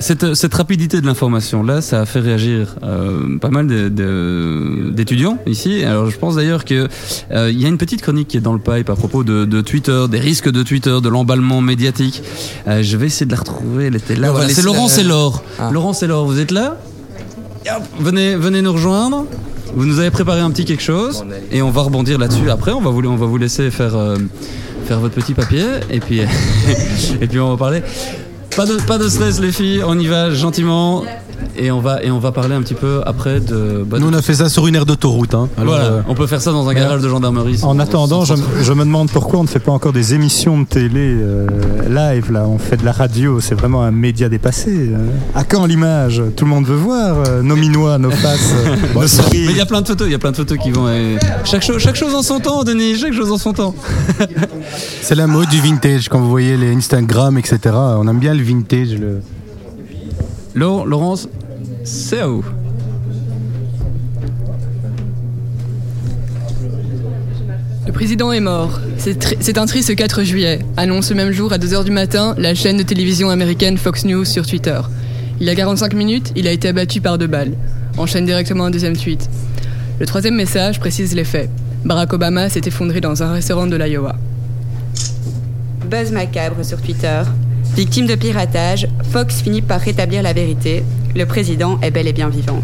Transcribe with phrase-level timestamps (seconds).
[0.00, 5.84] cette, cette rapidité de l'information là, ça a fait réagir euh, pas mal d'étudiants ici.
[5.84, 6.88] Alors je pense d'ailleurs que
[7.32, 9.44] euh, il y a une petite chronique qui est dans le pipe à propos de,
[9.44, 12.22] de Twitter, des risques de Twitter, de l'emballement médiatique.
[12.66, 13.86] Euh, je vais essayer de la retrouver.
[13.86, 14.30] Elle était là.
[14.30, 15.42] Voilà, c'est Laurent la- Laure.
[15.58, 15.70] Ah.
[15.72, 16.76] Laurent Laure, vous êtes là?
[17.66, 19.26] Hop, venez, venez nous rejoindre.
[19.74, 22.50] Vous nous avez préparé un petit quelque chose et on va rebondir là-dessus.
[22.50, 24.16] Après, on va vous, on va vous laisser faire, euh,
[24.86, 26.20] faire votre petit papier et puis,
[27.20, 27.82] et puis on va parler.
[28.58, 31.04] Pas de, pas de stress les filles, on y va gentiment
[31.56, 33.84] et on va, et on va parler un petit peu après de...
[33.86, 35.34] bah, Nous, on a fait ça sur une aire d'autoroute.
[35.34, 35.48] Hein.
[35.56, 37.60] Alors, voilà, euh, on peut faire ça dans un garage de gendarmerie.
[37.62, 38.34] En attendant, je,
[38.72, 41.46] me demande pourquoi on ne fait pas encore des émissions de télé euh,
[41.88, 42.32] live.
[42.32, 43.40] Là, on fait de la radio.
[43.40, 44.70] C'est vraiment un média dépassé.
[44.92, 44.96] euh.
[45.36, 46.20] À quand l'image?
[46.36, 48.54] Tout le monde veut voir euh, nos minois, nos faces,
[48.94, 49.50] nos Mais sourires.
[49.50, 50.86] il y a plein de photos, il y a plein de photos qui vont.
[50.88, 53.74] euh, Chaque, chose, chaque chose en son temps, Denis, chaque chose en son temps.
[55.02, 56.08] C'est la mode du vintage.
[56.08, 58.94] Quand vous voyez les Instagram, etc., on aime bien le vintage.
[58.94, 59.20] Le...
[60.54, 61.28] Laure- Laurence,
[61.84, 62.44] c'est à vous.
[67.86, 68.80] Le président est mort.
[68.98, 70.58] C'est tri- C'est un triste 4 juillet.
[70.76, 74.24] Annonce le même jour à 2h du matin la chaîne de télévision américaine Fox News
[74.24, 74.80] sur Twitter.
[75.40, 77.52] Il y a 45 minutes, il a été abattu par deux balles.
[77.96, 79.28] Enchaîne directement un deuxième tweet.
[80.00, 81.48] Le troisième message précise les faits.
[81.84, 84.16] Barack Obama s'est effondré dans un restaurant de l'Iowa.
[85.88, 87.22] Buzz macabre sur Twitter.
[87.74, 90.82] Victime de piratage, Fox finit par rétablir la vérité.
[91.14, 92.60] Le président est bel et bien vivant.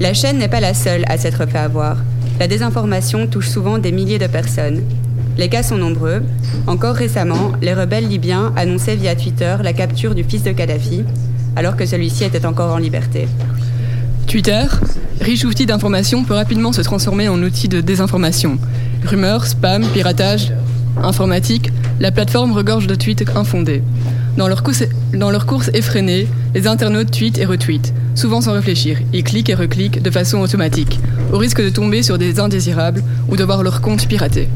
[0.00, 1.96] La chaîne n'est pas la seule à s'être fait avoir.
[2.38, 4.82] La désinformation touche souvent des milliers de personnes.
[5.36, 6.22] Les cas sont nombreux.
[6.66, 11.04] Encore récemment, les rebelles libyens annonçaient via Twitter la capture du fils de Kadhafi,
[11.56, 13.26] alors que celui-ci était encore en liberté.
[14.26, 14.64] Twitter,
[15.20, 18.58] riche outil d'information, peut rapidement se transformer en outil de désinformation.
[19.06, 20.52] Rumeurs, spam, piratage,
[21.02, 23.82] informatique, la plateforme regorge de tweets infondés.
[24.36, 28.98] Dans leur, course, effrénée, les internautes tweetent et retweetent, souvent sans réfléchir.
[29.12, 31.00] Ils cliquent et recliquent de façon automatique,
[31.32, 34.48] au risque de tomber sur des indésirables ou de voir leur compte piraté.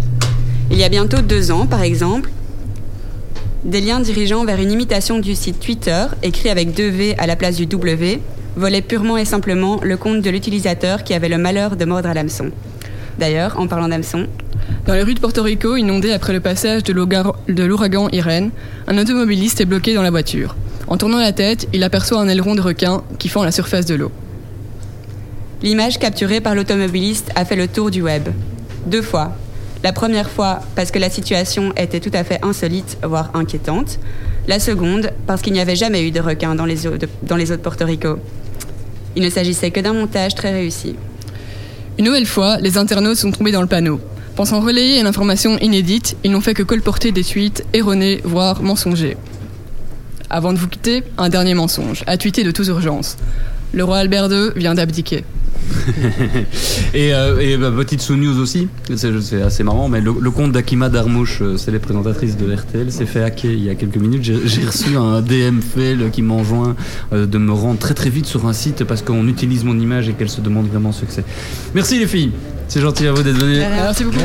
[0.71, 2.31] Il y a bientôt deux ans, par exemple,
[3.65, 7.37] des liens dirigeant vers une imitation du site Twitter, écrit avec deux V à la
[7.37, 8.21] place du W,
[8.57, 12.15] volaient purement et simplement le compte de l'utilisateur qui avait le malheur de mordre à
[12.15, 12.51] l'hameçon.
[13.23, 14.27] D'ailleurs, en parlant d'hameçon,
[14.85, 18.51] Dans les rues de Porto Rico, inondées après le passage de l'ouragan Irène,
[18.89, 20.57] un automobiliste est bloqué dans la voiture.
[20.89, 23.95] En tournant la tête, il aperçoit un aileron de requin qui fend la surface de
[23.95, 24.11] l'eau.
[25.63, 28.29] l'image capturée par l'automobiliste a fait le tour du web.
[28.87, 29.37] Deux fois.
[29.85, 34.01] La première fois parce que la situation était tout à fait insolite, voire inquiétante.
[34.49, 37.37] La seconde parce qu'il n'y avait jamais eu de requin dans les eaux de, dans
[37.37, 38.19] les eaux de Porto Rico.
[39.15, 40.97] Il ne s'agissait que d'un montage très réussi.
[41.99, 44.01] Une nouvelle fois, les internautes sont tombés dans le panneau.
[44.35, 49.19] Pensant relayer une information inédite, ils n'ont fait que colporter des tweets erronés, voire mensongers.
[50.31, 53.19] Avant de vous quitter, un dernier mensonge, à tweeter de toute urgence.
[53.75, 55.25] Le roi Albert II vient d'abdiquer.
[56.95, 60.89] Et, euh, et bah, petite sous-news aussi, c'est assez marrant, mais le, le compte d'Akima
[60.89, 64.23] Darmouche, euh, c'est les présentatrices de RTL, s'est fait hacker il y a quelques minutes.
[64.23, 66.77] J'ai reçu un DM fail qui m'enjoint
[67.13, 70.09] euh, de me rendre très très vite sur un site parce qu'on utilise mon image
[70.09, 71.25] et qu'elle se demande vraiment ce que c'est.
[71.75, 72.33] Merci les filles,
[72.69, 73.59] c'est gentil à vous d'être venues.
[73.59, 74.19] Merci beaucoup.